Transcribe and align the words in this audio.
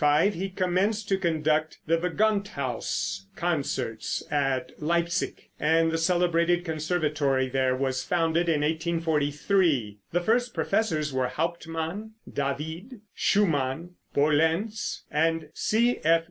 ]In 0.01 0.07
1835 0.07 0.41
he 0.41 0.49
commenced 0.49 1.09
to 1.09 1.17
conduct 1.19 1.77
the 1.85 1.97
Gewandhaus 1.99 3.27
concerts 3.35 4.23
at 4.31 4.71
Leipsic, 4.79 5.51
and 5.59 5.91
the 5.91 5.99
celebrated 5.99 6.65
conservatory 6.65 7.47
there 7.47 7.75
was 7.75 8.03
founded 8.03 8.49
in 8.49 8.61
1843. 8.61 9.99
The 10.11 10.21
first 10.21 10.55
professors 10.55 11.13
were 11.13 11.27
Hauptmann, 11.27 12.13
David, 12.27 13.01
Schumann, 13.13 13.91
Pohlenz 14.15 15.03
and 15.11 15.49
C.F. 15.53 16.19